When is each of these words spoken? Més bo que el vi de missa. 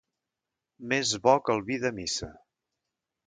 Més 0.93 1.11
bo 1.27 1.35
que 1.49 1.55
el 1.57 1.63
vi 1.69 1.77
de 1.83 1.91
missa. 1.99 2.31